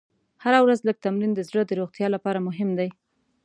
[0.43, 2.89] هره ورځ لږ تمرین د زړه د روغتیا لپاره مهم دی.